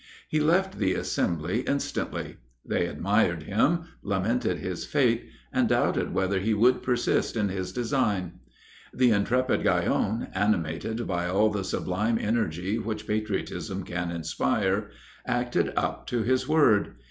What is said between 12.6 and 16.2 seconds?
which patriotism can inspire, acted up